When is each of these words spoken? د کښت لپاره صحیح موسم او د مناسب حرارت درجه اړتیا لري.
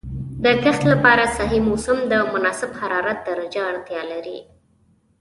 د 0.43 0.45
کښت 0.63 0.81
لپاره 0.91 1.23
صحیح 1.37 1.61
موسم 1.69 1.97
او 2.03 2.07
د 2.11 2.13
مناسب 2.33 2.71
حرارت 2.79 3.17
درجه 3.29 3.61
اړتیا 3.71 4.01
لري. 4.11 4.39